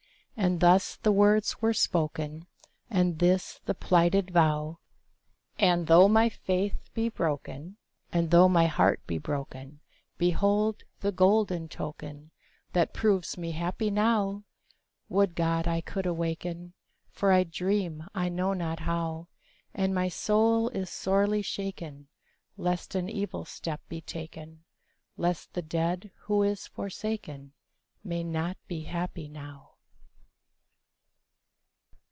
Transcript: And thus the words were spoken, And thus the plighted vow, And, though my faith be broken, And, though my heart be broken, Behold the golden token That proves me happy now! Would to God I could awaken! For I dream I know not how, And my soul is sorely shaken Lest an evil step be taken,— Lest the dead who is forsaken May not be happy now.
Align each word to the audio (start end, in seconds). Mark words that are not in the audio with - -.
And 0.37 0.59
thus 0.59 0.95
the 0.95 1.11
words 1.11 1.61
were 1.61 1.73
spoken, 1.73 2.47
And 2.89 3.19
thus 3.19 3.59
the 3.65 3.75
plighted 3.75 4.31
vow, 4.31 4.79
And, 5.59 5.85
though 5.85 6.07
my 6.07 6.29
faith 6.29 6.89
be 6.95 7.09
broken, 7.09 7.77
And, 8.11 8.31
though 8.31 8.47
my 8.49 8.65
heart 8.65 9.05
be 9.05 9.19
broken, 9.19 9.81
Behold 10.17 10.83
the 11.01 11.11
golden 11.11 11.67
token 11.69 12.31
That 12.73 12.91
proves 12.93 13.37
me 13.37 13.51
happy 13.51 13.91
now! 13.91 14.43
Would 15.09 15.31
to 15.35 15.35
God 15.35 15.67
I 15.67 15.79
could 15.81 16.07
awaken! 16.07 16.73
For 17.11 17.31
I 17.31 17.43
dream 17.43 18.05
I 18.15 18.27
know 18.27 18.53
not 18.53 18.79
how, 18.79 19.27
And 19.75 19.93
my 19.93 20.07
soul 20.07 20.69
is 20.69 20.89
sorely 20.89 21.43
shaken 21.43 22.07
Lest 22.57 22.95
an 22.95 23.07
evil 23.09 23.45
step 23.45 23.81
be 23.89 24.01
taken,— 24.01 24.63
Lest 25.17 25.53
the 25.53 25.61
dead 25.61 26.09
who 26.21 26.41
is 26.41 26.65
forsaken 26.65 27.51
May 28.03 28.23
not 28.23 28.57
be 28.67 28.83
happy 28.85 29.27
now. 29.29 29.67